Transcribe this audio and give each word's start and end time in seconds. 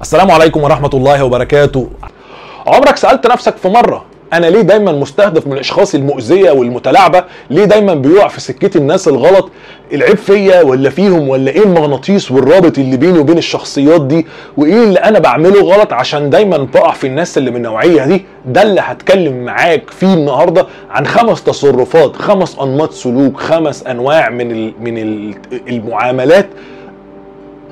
السلام 0.00 0.30
عليكم 0.30 0.62
ورحمة 0.62 0.90
الله 0.94 1.24
وبركاته 1.24 1.88
عمرك 2.66 2.96
سألت 2.96 3.26
نفسك 3.26 3.56
في 3.56 3.68
مرة 3.68 4.04
أنا 4.32 4.46
ليه 4.46 4.60
دايما 4.60 4.92
مستهدف 4.92 5.46
من 5.46 5.52
الأشخاص 5.52 5.94
المؤذية 5.94 6.50
والمتلاعبة؟ 6.50 7.24
ليه 7.50 7.64
دايما 7.64 7.94
بيقع 7.94 8.28
في 8.28 8.40
سكتي 8.40 8.78
الناس 8.78 9.08
الغلط؟ 9.08 9.50
العيب 9.92 10.16
فيا 10.16 10.62
ولا 10.62 10.90
فيهم 10.90 11.28
ولا 11.28 11.50
إيه 11.50 11.62
المغناطيس 11.62 12.30
والرابط 12.30 12.78
اللي 12.78 12.96
بيني 12.96 13.18
وبين 13.18 13.38
الشخصيات 13.38 14.00
دي؟ 14.02 14.26
وإيه 14.56 14.84
اللي 14.84 14.98
أنا 14.98 15.18
بعمله 15.18 15.62
غلط 15.62 15.92
عشان 15.92 16.30
دايما 16.30 16.56
بقع 16.56 16.92
في 16.92 17.06
الناس 17.06 17.38
اللي 17.38 17.50
من 17.50 17.56
النوعية 17.56 18.04
دي؟ 18.04 18.24
ده 18.46 18.62
اللي 18.62 18.80
هتكلم 18.80 19.44
معاك 19.44 19.90
فيه 19.90 20.14
النهارده 20.14 20.66
عن 20.90 21.06
خمس 21.06 21.42
تصرفات، 21.44 22.16
خمس 22.16 22.56
أنماط 22.58 22.92
سلوك، 22.92 23.40
خمس 23.40 23.86
أنواع 23.86 24.30
من 24.30 24.50
ال 24.50 24.72
من 24.80 24.98
ال 24.98 25.34
المعاملات 25.68 26.48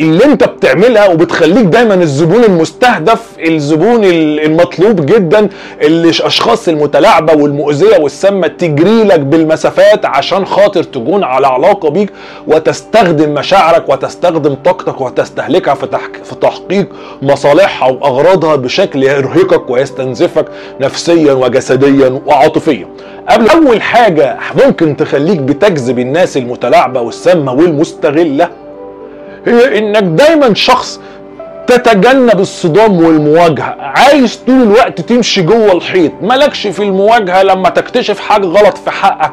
اللي 0.00 0.24
انت 0.24 0.45
بتعملها 0.45 1.08
وبتخليك 1.08 1.64
دايما 1.64 1.95
الزبون 1.95 2.45
المستهدف 2.45 3.20
الزبون 3.46 4.04
المطلوب 4.04 5.07
جدا 5.07 5.48
اللي 5.82 6.11
أشخاص 6.11 6.68
المتلاعبة 6.68 7.32
والمؤذية 7.43 7.98
والسامة 7.98 8.46
تجري 8.46 9.04
لك 9.04 9.20
بالمسافات 9.20 10.04
عشان 10.07 10.46
خاطر 10.46 10.82
تكون 10.82 11.25
على 11.25 11.46
علاقة 11.46 11.89
بيك 11.90 12.11
وتستخدم 12.46 13.34
مشاعرك 13.34 13.89
وتستخدم 13.89 14.54
طاقتك 14.54 15.00
وتستهلكها 15.00 15.75
في, 15.75 15.86
تحك... 15.86 16.25
في 16.25 16.34
تحقيق 16.34 16.89
مصالحها 17.22 17.89
وأغراضها 17.90 18.56
بشكل 18.56 19.03
يرهقك 19.03 19.70
ويستنزفك 19.70 20.46
نفسيا 20.81 21.32
وجسديا 21.32 22.20
وعاطفيا. 22.26 22.89
قبل 23.29 23.48
أول 23.50 23.82
حاجة 23.82 24.39
ممكن 24.67 24.96
تخليك 24.96 25.39
بتجذب 25.39 25.98
الناس 25.98 26.36
المتلاعبة 26.36 27.00
والسامة 27.00 27.53
والمستغلة 27.53 28.48
هي 29.46 29.79
إنك 29.79 30.03
دايما 30.03 30.55
شخص 30.55 31.01
تتجنب 31.67 32.41
الصدام 32.41 32.97
والمواجهة. 33.05 33.77
عايز 33.81 34.37
طول 34.47 34.62
الوقت 34.62 35.01
تمشي 35.01 35.42
جوه 35.42 35.73
الحيط. 35.73 36.12
مالكش 36.23 36.67
في 36.67 36.83
المواجهة 36.83 37.43
لما 37.43 37.69
تكتشف 37.69 38.21
حاجة 38.21 38.47
غلط 38.47 38.79
في 38.79 38.91
حقك. 38.91 39.33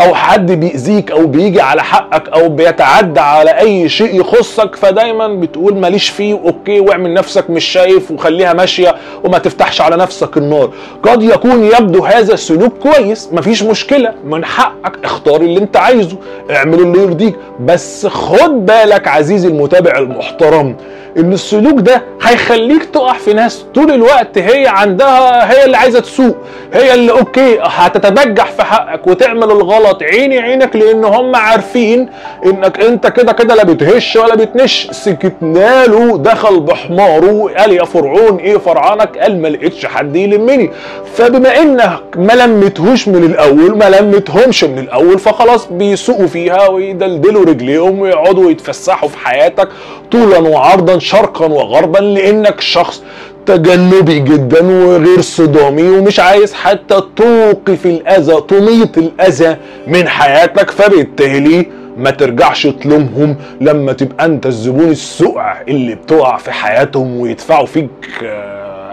أو 0.00 0.14
حد 0.14 0.52
بيأذيك 0.52 1.10
أو 1.10 1.26
بيجي 1.26 1.60
على 1.60 1.82
حقك 1.82 2.28
أو 2.28 2.48
بيتعدى 2.48 3.20
على 3.20 3.50
أي 3.50 3.88
شيء 3.88 4.20
يخصك 4.20 4.76
فدايما 4.76 5.28
بتقول 5.28 5.74
ماليش 5.76 6.08
فيه 6.08 6.34
أوكي 6.34 6.80
واعمل 6.80 7.14
نفسك 7.14 7.50
مش 7.50 7.64
شايف 7.64 8.10
وخليها 8.10 8.52
ماشية 8.52 8.94
وما 9.24 9.38
تفتحش 9.38 9.80
على 9.80 9.96
نفسك 9.96 10.36
النار 10.36 10.70
قد 11.02 11.22
يكون 11.22 11.64
يبدو 11.64 12.04
هذا 12.04 12.34
السلوك 12.34 12.72
كويس 12.82 13.28
مفيش 13.32 13.62
مشكلة 13.62 14.12
من 14.24 14.44
حقك 14.44 15.04
اختار 15.04 15.40
اللي 15.40 15.60
انت 15.60 15.76
عايزه 15.76 16.16
اعمل 16.50 16.78
اللي 16.78 16.98
يرضيك. 17.02 17.36
بس 17.64 18.06
خد 18.06 18.66
بالك 18.66 19.08
عزيزي 19.08 19.48
المتابع 19.48 19.98
المحترم 19.98 20.76
إن 21.16 21.32
السلوك 21.32 21.80
ده 21.80 22.02
هيخليك 22.22 22.84
تقع 22.84 23.12
في 23.12 23.32
ناس 23.32 23.64
طول 23.74 23.90
الوقت 23.90 24.38
هي 24.38 24.66
عندها 24.66 25.52
هي 25.52 25.64
اللي 25.64 25.76
عايزة 25.76 26.00
تسوق 26.00 26.36
هي 26.74 26.94
اللي 26.94 27.12
أوكي 27.12 27.58
هتتبجح 27.62 28.50
في 28.50 28.62
حقك 28.62 29.06
وتعمل 29.06 29.44
الغلط 29.50 29.87
عيني 30.02 30.38
عينك 30.38 30.76
لأن 30.76 31.04
هم 31.04 31.36
عارفين 31.36 32.08
إنك 32.46 32.80
أنت 32.80 33.06
كده 33.06 33.32
كده 33.32 33.54
لا 33.54 33.64
بتهش 33.64 34.16
ولا 34.16 34.34
بتنش. 34.34 34.88
سكتنا 34.90 35.86
له 35.86 36.18
دخل 36.18 36.60
بحماره 36.60 37.50
قال 37.58 37.72
يا 37.72 37.84
فرعون 37.84 38.36
إيه 38.36 38.56
فرعانك 38.58 39.18
قال 39.18 39.42
ما 39.42 39.48
لقيتش 39.48 39.86
حد 39.86 40.16
يلمني. 40.16 40.70
فبما 41.14 41.62
إنك 41.62 42.00
ما 42.16 42.32
لمتهوش 42.32 43.08
من 43.08 43.24
الأول 43.24 43.78
ما 43.78 43.90
لمتهمش 43.90 44.64
من 44.64 44.78
الأول 44.78 45.18
فخلاص 45.18 45.66
بيسوقوا 45.72 46.26
فيها 46.26 46.68
ويدلدلوا 46.68 47.44
رجليهم 47.44 48.00
ويقعدوا 48.00 48.50
يتفسحوا 48.50 49.08
في 49.08 49.18
حياتك 49.18 49.68
طولا 50.10 50.38
وعرضا 50.38 50.98
شرقا 50.98 51.46
وغربا 51.46 51.98
لأنك 51.98 52.60
شخص 52.60 53.02
تجنبي 53.48 54.18
جدا 54.18 54.62
وغير 54.62 55.20
صدامي 55.20 55.88
ومش 55.88 56.20
عايز 56.20 56.54
حتى 56.54 57.02
توقف 57.16 57.86
الأذى 57.86 58.40
تميط 58.48 58.98
الأذى 58.98 59.56
من 59.86 60.08
حياتك. 60.08 60.70
فبالتالي 60.70 61.66
ما 61.96 62.10
ترجعش 62.10 62.66
تلومهم 62.66 63.36
لما 63.60 63.92
تبقى 63.92 64.24
أنت 64.24 64.46
الزبون 64.46 64.90
السقع 64.90 65.60
اللي 65.68 65.94
بتقع 65.94 66.36
في 66.36 66.50
حياتهم 66.52 67.20
ويدفعوا 67.20 67.66
فيك 67.66 67.90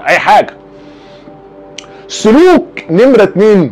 أي 0.07 0.19
حاجة. 0.19 0.53
سلوك 2.07 2.65
نمرة 2.89 3.23
اتنين 3.23 3.71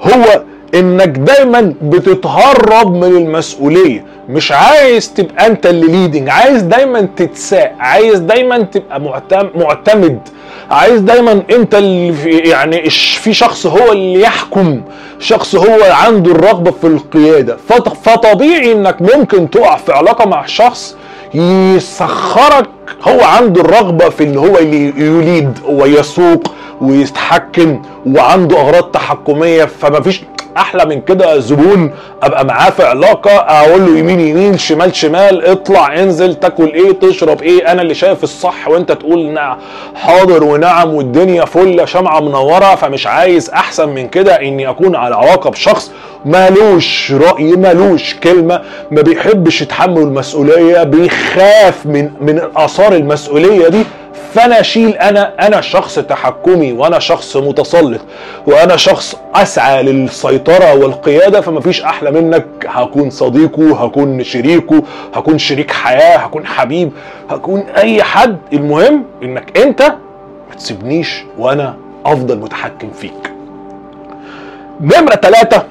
هو 0.00 0.42
إنك 0.74 1.08
دايما 1.08 1.74
بتتهرب 1.82 2.94
من 2.94 3.16
المسؤولية. 3.16 4.04
مش 4.28 4.52
عايز 4.52 5.12
تبقى 5.14 5.46
انت 5.46 5.66
اللي 5.66 5.86
ليدنج 5.86 6.28
عايز 6.28 6.62
دايما 6.62 7.08
تتساق 7.16 7.72
عايز 7.78 8.18
دايما 8.18 8.58
تبقى 8.58 9.00
معتمد 9.54 10.20
عايز 10.70 11.00
دايما 11.00 11.42
انت 11.52 11.74
اللي 11.74 12.12
في 12.12 12.30
يعني 12.30 12.90
في 12.90 13.34
شخص 13.34 13.66
هو 13.66 13.92
اللي 13.92 14.20
يحكم 14.20 14.80
شخص 15.18 15.54
هو 15.54 15.82
عنده 15.92 16.32
الرغبة 16.32 16.70
في 16.70 16.86
القيادة. 16.86 17.56
فطبيعي 18.04 18.72
إنك 18.72 19.02
ممكن 19.02 19.50
تقع 19.50 19.76
في 19.76 19.92
علاقة 19.92 20.24
مع 20.28 20.46
شخص 20.46 20.96
يسخرك 21.34 22.68
هو 23.02 23.20
عنده 23.24 23.60
الرغبة 23.60 24.08
في 24.08 24.24
اللي 24.24 24.40
هو 24.40 24.58
يليد 24.58 25.58
ويسوق 25.68 26.54
ويتحكم 26.80 27.82
وعنده 28.06 28.60
أغراض 28.60 28.82
تحكمية 28.84 29.64
فما 29.64 30.00
فيش 30.00 30.22
أحلى 30.56 30.84
من 30.84 31.00
كده 31.00 31.38
زبون. 31.38 31.90
أبقى 32.22 32.44
معاه 32.44 32.70
في 32.70 32.82
علاقة 32.84 33.30
أقول 33.30 33.86
له 33.86 33.98
يمين 33.98 34.20
يمين 34.20 34.58
شمال 34.58 34.96
شمال 34.96 35.44
اطلع 35.44 35.98
انزل 36.02 36.34
تاكل 36.34 36.72
إيه 36.74 36.92
تشرب 36.92 37.42
إيه 37.42 37.72
أنا 37.72 37.82
اللي 37.82 37.94
شايف 37.94 38.24
الصح 38.24 38.68
وأنت 38.68 38.92
تقول 38.92 39.26
نعم. 39.26 39.56
حاضر 39.94 40.44
ونعم 40.44 40.94
والدنيا 40.94 41.44
فله 41.44 41.84
شمعة 41.84 42.20
منورة 42.20 42.74
فمش 42.74 43.06
عايز 43.06 43.50
أحسن 43.50 43.88
من 43.88 44.08
كده 44.08 44.40
إني 44.40 44.68
أكون 44.70 44.96
على 44.96 45.16
علاقة 45.16 45.50
بشخص 45.50 45.90
مالوش 46.24 47.12
رأي 47.12 47.52
مالوش 47.52 48.14
كلمة 48.14 48.60
ما 48.90 49.02
بيحبش 49.02 49.62
يتحمل 49.62 49.98
المسؤولية 50.02 50.82
بيخاف 50.82 51.86
من 51.86 52.10
من 52.20 52.40
آثار 52.56 52.92
المسؤولية 52.92 53.68
دي. 53.68 53.84
فانا 54.34 54.60
اشيل 54.60 54.90
أنا 54.96 55.46
أنا 55.46 55.60
شخص 55.60 55.94
تحكمي 55.98 56.72
وأنا 56.72 56.98
شخص 56.98 57.36
متسلط 57.36 58.00
وأنا 58.46 58.76
شخص 58.76 59.16
أسعى 59.34 59.82
للسيطرة 59.82 60.74
والقيادة 60.74 61.40
فمفيش 61.40 61.82
أحلى 61.82 62.10
منك. 62.10 62.46
هكون 62.66 63.10
صديقه 63.10 63.84
هكون 63.84 64.24
شريكه 64.24 64.82
هكون 65.14 65.38
شريك 65.38 65.70
حياة 65.70 66.16
هكون 66.18 66.46
حبيب 66.46 66.92
هكون 67.30 67.60
أي 67.60 68.02
حد. 68.02 68.36
المهم 68.52 69.04
إنك 69.22 69.58
أنت 69.58 69.82
ما 70.50 70.54
تسيبنيش 70.56 71.24
وأنا 71.38 71.76
أفضل 72.06 72.38
متحكم 72.38 72.90
فيك. 72.90 73.32
نمرة 74.80 75.14
ثلاثة 75.14 75.62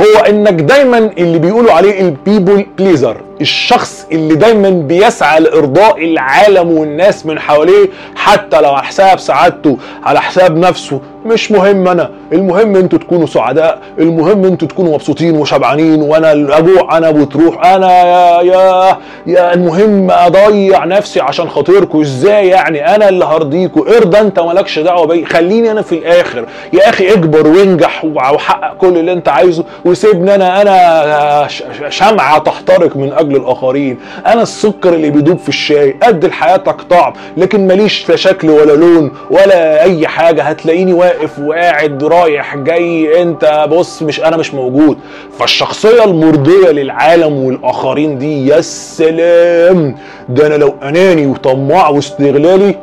هو 0.00 0.20
إنك 0.28 0.52
دايما 0.54 0.98
اللي 0.98 1.38
بيقولوا 1.38 1.72
عليه 1.72 2.00
البيبول 2.00 2.66
بليزر 2.78 3.16
الشخص 3.42 4.06
اللي 4.12 4.34
دايما 4.34 4.70
بيسعى 4.70 5.40
لإرضاء 5.40 6.04
العالم 6.04 6.70
والناس 6.70 7.26
من 7.26 7.38
حواليه 7.40 7.88
حتى 8.16 8.60
لو 8.60 8.74
على 8.74 8.84
حساب 8.86 9.18
سعادته 9.18 9.78
على 10.02 10.20
حساب 10.20 10.56
نفسه 10.56 11.00
مش 11.26 11.52
مهم 11.52 11.88
أنا 11.88 12.10
المهم 12.32 12.76
أنتوا 12.76 12.98
تكونوا 12.98 13.26
سعداء 13.26 13.78
المهم 13.98 14.44
أنتوا 14.44 14.68
تكونوا 14.68 14.94
مبسوطين 14.94 15.36
وشبعانين 15.36 16.02
وأنا 16.02 16.32
اجوع 16.58 16.96
أنا 16.98 17.08
وتروح 17.08 17.66
أنا 17.66 18.02
يا 18.02 18.42
يا 18.42 18.96
يا 19.26 19.54
المهم 19.54 20.10
أضيع 20.10 20.84
نفسي 20.84 21.20
عشان 21.20 21.48
خاطركم. 21.48 22.00
إزاي 22.00 22.48
يعني؟ 22.48 22.94
أنا 22.94 23.08
اللي 23.08 23.24
هرضيكوا 23.24 23.96
ارضى 23.96 24.20
أنت 24.20 24.40
مالكش 24.40 24.78
دعوة 24.78 25.06
بيا 25.06 25.26
خليني 25.26 25.70
أنا 25.70 25.82
في 25.82 25.94
الآخر. 25.94 26.44
يا 26.72 26.88
أخي 26.88 27.12
اكبر 27.12 27.46
وانجح 27.46 28.04
وحقق 28.04 28.76
كل 28.76 28.98
اللي 28.98 29.12
أنت 29.12 29.28
عايزه 29.28 29.64
وسيبني 29.84 30.34
أنا 30.34 30.62
أنا 30.62 31.48
شمعة 31.88 32.38
تحترق 32.38 32.96
من 32.96 33.12
أجل 33.12 33.36
الآخرين. 33.36 33.98
أنا 34.26 34.42
السكر 34.42 34.94
اللي 34.94 35.10
بيدوب 35.10 35.38
في 35.38 35.48
الشاي 35.48 35.96
قد 36.02 36.24
لحياتك 36.24 36.82
طعم 36.90 37.12
لكن 37.36 37.66
ماليش 37.66 38.08
لا 38.08 38.16
شكل 38.16 38.50
ولا 38.50 38.72
لون 38.72 39.12
ولا 39.30 39.82
أي 39.82 40.08
حاجة. 40.08 40.42
هتلاقيني 40.42 40.92
واقف 40.92 41.11
وقاعد 41.38 42.04
رايح 42.04 42.56
جاي 42.56 43.22
انت 43.22 43.66
بص 43.70 44.02
مش 44.02 44.20
أنا 44.20 44.36
مش 44.36 44.54
موجود. 44.54 44.98
فالشخصية 45.38 46.04
المرضية 46.04 46.70
للعالم 46.70 47.32
والآخرين 47.44 48.18
دي 48.18 48.46
يا 48.46 48.60
سلام! 48.60 49.96
ده 50.28 50.46
أنا 50.46 50.54
لو 50.54 50.74
أناني 50.82 51.26
وطماع 51.26 51.88
واستغلالي 51.88 52.74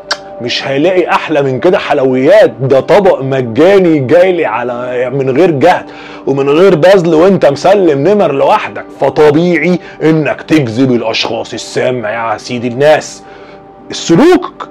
مش 0.41 0.67
هيلاقي 0.67 1.07
أحلى 1.09 1.41
من 1.41 1.59
كده. 1.59 1.77
حلويات 1.77 2.49
ده 2.61 2.79
طبق 2.79 3.21
مجاني 3.21 3.99
جاي 3.99 4.31
لي 4.31 4.45
على 4.45 5.09
من 5.09 5.29
غير 5.37 5.51
جهد 5.51 5.85
ومن 6.27 6.49
غير 6.49 6.75
بذل 6.75 7.15
وانت 7.15 7.45
مسلم 7.45 8.07
نمر 8.07 8.31
لوحدك. 8.31 8.85
فطبيعي 9.01 9.79
إنك 10.03 10.41
تجذب 10.41 10.91
الأشخاص 10.91 11.53
السامه 11.53 12.09
يا 12.09 12.37
سيدي 12.37 12.67
الناس. 12.67 13.23
السلوك 13.91 14.67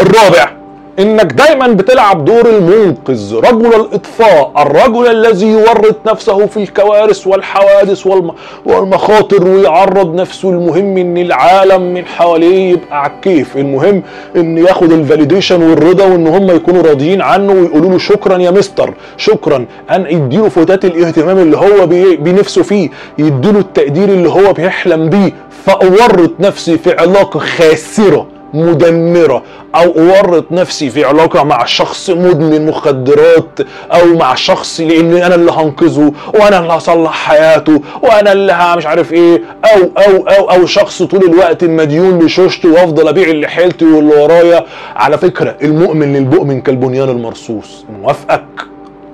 الرابع. 0.00 0.59
إنك 0.98 1.32
دايما 1.32 1.66
بتلعب 1.68 2.24
دور 2.24 2.48
المنقذ. 2.48 3.36
رجل 3.36 3.66
الإطفاء 3.66 4.52
الرجل 4.58 5.06
الذي 5.06 5.46
يورط 5.46 5.96
نفسه 6.06 6.46
في 6.46 6.56
الكوارث 6.56 7.26
والحوادث 7.26 8.06
والم... 8.06 8.30
والمخاطر 8.66 9.48
ويعرض 9.48 10.14
نفسه. 10.14 10.50
المهم 10.50 10.96
إن 10.98 11.18
العالم 11.18 11.94
من 11.94 12.06
حواليه 12.06 12.72
يبقى 12.72 13.02
على 13.02 13.12
الكيف. 13.12 13.56
المهم 13.56 14.02
إن 14.36 14.58
ياخد 14.58 14.92
ال 14.92 14.98
validation 14.98 15.62
والرضا 15.62 16.04
وإن 16.04 16.26
هم 16.26 16.50
يكونوا 16.50 16.82
راضيين 16.82 17.22
عنه 17.22 17.52
ويقولوا 17.52 17.90
له 17.90 17.98
شكرا 17.98 18.38
يا 18.38 18.50
مستر 18.50 18.94
شكرا. 19.16 19.66
أن 19.90 20.06
يديله 20.06 20.48
فتات 20.48 20.84
الاهتمام 20.84 21.38
اللي 21.38 21.56
هو 21.56 21.86
بي... 21.86 22.16
بنفسه 22.16 22.62
فيه. 22.62 22.90
يديله 23.18 23.58
التقدير 23.58 24.08
اللي 24.08 24.28
هو 24.28 24.52
بيحلم 24.52 25.10
بيه. 25.10 25.32
فأورط 25.64 26.30
نفسي 26.40 26.78
في 26.78 26.96
علاقة 26.96 27.40
خاسرة. 27.40 28.26
مدمرة 28.54 29.42
أو 29.74 29.92
أورط 29.98 30.44
نفسي 30.52 30.90
في 30.90 31.04
علاقة 31.04 31.42
مع 31.44 31.64
شخص 31.64 32.10
مدمن 32.10 32.66
مخدرات 32.66 33.60
أو 33.92 34.06
مع 34.16 34.34
شخص 34.34 34.80
لأن 34.80 35.12
أنا 35.16 35.34
اللي 35.34 35.52
هنقذه 35.52 36.12
وأنا 36.34 36.58
اللي 36.58 36.72
هصلح 36.72 37.12
حياته 37.12 37.82
وأنا 38.02 38.32
اللي 38.32 38.74
مش 38.76 38.86
عارف 38.86 39.12
إيه 39.12 39.42
أو 39.64 39.80
أو 39.98 40.26
أو 40.28 40.50
أو 40.50 40.66
شخص 40.66 41.02
طول 41.02 41.24
الوقت 41.24 41.64
مديون 41.64 42.18
لشوشته 42.18 42.72
وأفضل 42.72 43.08
أبيع 43.08 43.28
اللي 43.28 43.48
حيلتي 43.48 43.84
واللي 43.84 44.14
ورايا. 44.22 44.64
على 44.96 45.18
فكرة 45.18 45.56
المؤمن 45.62 46.12
للمؤمن 46.16 46.60
كالبنيان 46.60 47.08
المرصوص. 47.08 47.84
موافقك؟ 48.02 48.44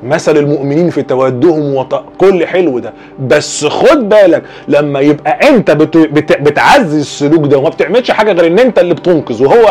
مثل 0.03 0.37
المؤمنين 0.37 0.91
في 0.91 1.03
تودهم 1.03 1.75
وط... 1.75 2.03
كل 2.19 2.47
حلو 2.47 2.79
ده. 2.79 2.93
بس 3.21 3.65
خد 3.67 4.09
بالك 4.09 4.43
لما 4.69 5.01
يبقى 5.01 5.49
انت 5.49 5.71
بت... 5.71 5.97
بت... 5.97 6.41
بتعزز 6.41 7.01
السلوك 7.01 7.47
ده 7.47 7.59
وما 7.59 7.69
بتعملش 7.69 8.11
حاجة 8.11 8.33
غير 8.33 8.47
ان 8.47 8.59
انت 8.59 8.79
اللي 8.79 8.95
بتنقذ 8.95 9.43
وهو 9.43 9.67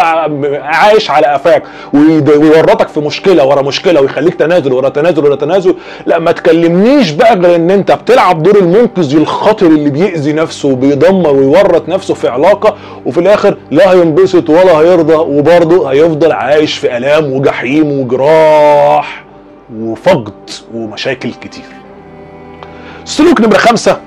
عايش 0.61 1.11
على 1.11 1.27
قفاك 1.27 1.63
ويورطك 1.93 2.87
في 2.87 2.99
مشكلة 2.99 3.45
ورا 3.45 3.61
مشكلة 3.61 4.01
ويخليك 4.01 4.35
تنازل 4.35 4.73
ورا 4.73 4.89
تنازل 4.89 5.23
ورا 5.25 5.35
تنازل. 5.35 5.75
لا 6.05 6.19
ما 6.19 6.31
تكلمنيش 6.31 7.11
بقى 7.11 7.35
غير 7.39 7.55
ان 7.55 7.71
انت 7.71 7.91
بتلعب 7.91 8.43
دور 8.43 8.57
المنقذ 8.59 9.15
الخطر 9.15 9.65
اللي 9.67 9.89
بيأذي 9.89 10.33
نفسه 10.33 10.69
وبيدمر 10.69 11.29
ويورط 11.33 11.89
نفسه 11.89 12.13
في 12.13 12.27
علاقة 12.27 12.75
وفي 13.05 13.19
الآخر 13.19 13.57
لا 13.71 13.91
هينبسط 13.91 14.49
ولا 14.49 14.71
هيرضى 14.73 15.13
وبرضه 15.15 15.91
هيفضل 15.91 16.31
عايش 16.31 16.77
في 16.77 16.97
آلام 16.97 17.33
وجحيم 17.33 17.99
وجراح. 17.99 19.24
وفقد 19.73 20.49
ومشاكل 20.73 21.33
كتير. 21.33 21.65
سلوك 23.05 23.41
نمرة 23.41 23.57
خمسة. 23.57 24.01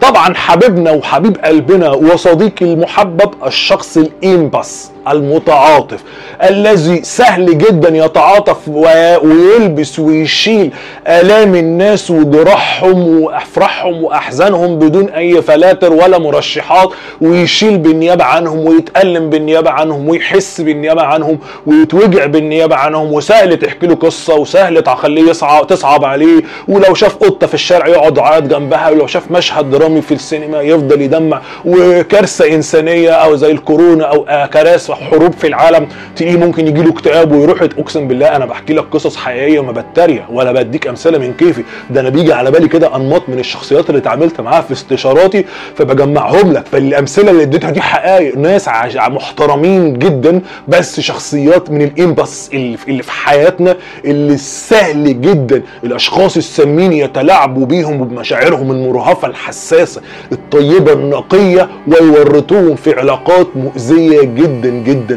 طبعا 0.00 0.34
حبيبنا 0.34 0.90
وحبيب 0.90 1.36
قلبنا 1.38 1.90
وصديقي 1.90 2.72
المحبب 2.72 3.34
الشخص 3.46 3.96
الإيمباس. 3.96 4.90
المتعاطف 5.12 6.00
الذي 6.42 7.02
سهل 7.02 7.58
جدا 7.58 7.96
يتعاطف 8.04 8.68
ويلبس 8.68 9.98
ويشيل 9.98 10.70
آلام 11.06 11.54
الناس 11.54 12.10
وجراحهم 12.10 13.22
وأفراحهم 13.22 14.04
وأحزانهم 14.04 14.78
بدون 14.78 15.08
أي 15.08 15.42
فلاتر 15.42 15.92
ولا 15.92 16.18
مرشحات 16.18 16.90
ويشيل 17.20 17.78
بالنيابة 17.78 18.24
عنهم 18.24 18.58
ويتألم 18.66 19.30
بالنيابة 19.30 19.70
عنهم 19.70 20.08
ويحس 20.08 20.60
بالنيابة 20.60 21.02
عنهم 21.02 21.38
ويتوجع 21.66 22.26
بالنيابة 22.26 22.76
عنهم 22.76 23.12
وسهل 23.12 23.56
تحكي 23.58 23.86
له 23.86 23.94
قصة 23.94 24.34
وسهل 24.34 24.82
تخليه 24.82 25.30
يصعب 25.30 25.66
تصعب 25.66 26.04
عليه 26.04 26.42
ولو 26.68 26.94
شاف 26.94 27.16
قطة 27.16 27.46
في 27.46 27.54
الشارع 27.54 27.86
يقعد 27.86 28.16
يعيط 28.18 28.42
جنبها 28.42 28.90
ولو 28.90 29.06
شاف 29.06 29.30
مشهد 29.30 29.70
درامي 29.70 30.00
في 30.02 30.14
السينما 30.14 30.60
يفضل 30.62 31.00
يدمع 31.00 31.40
وكارثة 31.64 32.54
إنسانية 32.54 33.10
أو 33.10 33.36
زي 33.36 33.50
الكورونا 33.50 34.04
أو 34.04 34.24
آه 34.28 34.46
كارثة 34.46 34.92
حروب 35.00 35.32
في 35.32 35.46
العالم 35.46 35.88
تلاقيه 36.16 36.36
ممكن 36.36 36.66
يجي 36.66 36.82
له 36.82 36.90
اكتئاب 36.90 37.32
ويروح 37.32 37.62
اقسم 37.62 38.08
بالله. 38.08 38.26
أنا 38.36 38.46
بحكي 38.46 38.72
لك 38.72 38.84
قصص 38.90 39.16
حقيقية 39.16 39.60
وما 39.60 39.72
بتريق 39.72 40.24
ولا 40.30 40.52
بديك 40.52 40.86
أمثلة 40.86 41.18
من 41.18 41.32
كيفي. 41.32 41.62
ده 41.90 42.00
أنا 42.00 42.08
بيجي 42.08 42.32
على 42.32 42.50
بالي 42.50 42.68
كده 42.68 42.96
أنماط 42.96 43.22
من 43.28 43.38
الشخصيات 43.38 43.90
اللي 43.90 43.98
اتعاملت 44.00 44.40
معاها 44.40 44.60
في 44.62 44.72
استشاراتي 44.72 45.44
فبجمعهم 45.76 46.52
لك. 46.52 46.66
فالأمثلة 46.66 47.30
اللي 47.30 47.42
اديتها 47.42 47.70
دي 47.70 47.80
حقائق. 47.80 48.36
ناس 48.36 48.68
محترمين 49.08 49.98
جدا 49.98 50.40
بس 50.68 51.00
شخصيات 51.00 51.70
من 51.70 51.82
الامباس 51.82 52.50
اللي 52.54 53.02
في- 53.02 53.10
حياتنا 53.12 53.76
اللي 54.04 54.36
سهل 54.36 55.20
جدا. 55.20 55.62
الأشخاص 55.84 56.36
السامين 56.36 56.92
يتلاعبوا 56.92 57.66
بيهم 57.66 58.00
وبمشاعرهم 58.00 58.70
المرهفة 58.70 59.28
الحساسة 59.28 60.00
الطيبة 60.32 60.92
النقية 60.92 61.68
ويورطوهم 61.86 62.74
في 62.76 62.94
علاقات 62.98 63.46
مؤذية 63.56 64.22
جدا. 64.22 64.70
جدا 64.86 65.16